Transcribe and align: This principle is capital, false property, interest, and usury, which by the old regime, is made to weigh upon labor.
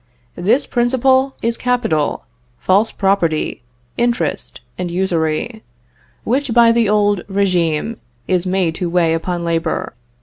This 0.33 0.65
principle 0.65 1.35
is 1.43 1.59
capital, 1.59 2.23
false 2.57 2.91
property, 2.91 3.61
interest, 3.97 4.59
and 4.75 4.89
usury, 4.89 5.61
which 6.23 6.55
by 6.55 6.71
the 6.71 6.89
old 6.89 7.21
regime, 7.27 7.97
is 8.27 8.47
made 8.47 8.73
to 8.81 8.89
weigh 8.89 9.13
upon 9.13 9.43
labor. 9.43 9.93